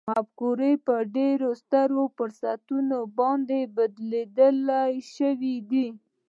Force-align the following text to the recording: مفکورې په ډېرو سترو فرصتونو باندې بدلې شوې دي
مفکورې 0.09 0.71
په 0.85 0.95
ډېرو 1.15 1.49
سترو 1.61 2.01
فرصتونو 2.15 2.97
باندې 3.19 3.59
بدلې 3.75 4.85
شوې 5.15 5.55
دي 5.69 5.87